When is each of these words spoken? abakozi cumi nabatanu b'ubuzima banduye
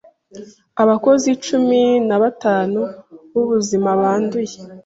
abakozi 0.81 1.29
cumi 1.45 1.81
nabatanu 2.07 2.81
b'ubuzima 3.31 3.89
banduye 3.99 4.57